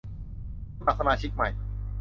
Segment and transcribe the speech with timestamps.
[0.77, 1.49] สมัครสมาชิกใหม่